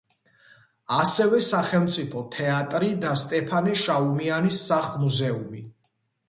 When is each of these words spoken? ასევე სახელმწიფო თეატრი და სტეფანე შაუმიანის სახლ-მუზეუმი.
ასევე 1.01 1.41
სახელმწიფო 1.47 2.23
თეატრი 2.35 2.89
და 3.03 3.11
სტეფანე 3.25 3.77
შაუმიანის 3.83 4.63
სახლ-მუზეუმი. 4.71 5.63